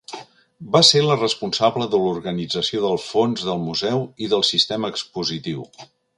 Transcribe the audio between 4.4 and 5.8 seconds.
sistema expositiu.